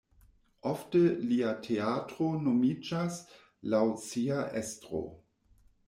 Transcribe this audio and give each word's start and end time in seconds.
Ofte 0.69 1.01
lia 1.31 1.51
teatro 1.67 2.31
nomiĝas 2.47 3.21
laŭ 3.75 3.87
sia 4.11 4.45
estro. 4.65 5.09